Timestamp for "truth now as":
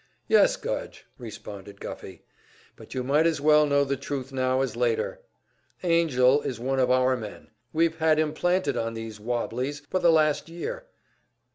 3.95-4.75